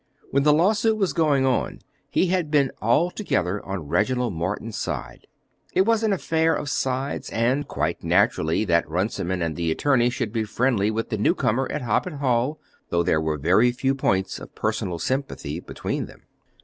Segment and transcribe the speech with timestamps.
[0.31, 5.27] When the law suit was going on he had been altogether on Reginald Morton's side.
[5.75, 10.33] It was an affair of sides, and quite natural that Runciman and the attorney should
[10.33, 12.59] be friendly with the new comer at Hoppet Hall,
[12.89, 16.23] though there were very few points of personal sympathy between them.